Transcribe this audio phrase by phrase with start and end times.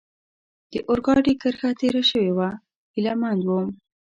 [0.71, 2.49] د اورګاډي کرښه تېره شوې وه،
[2.93, 3.69] هیله مند ووم.